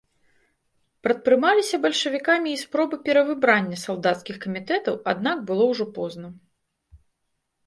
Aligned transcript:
Прадпрымаліся 1.07 1.79
бальшавікамі 1.83 2.49
і 2.53 2.61
спробы 2.63 2.95
перавыбрання 3.09 3.77
салдацкіх 3.85 4.35
камітэтаў, 4.47 4.95
аднак 5.15 5.37
было 5.53 5.63
ўжо 5.75 5.85
позна. 6.01 6.27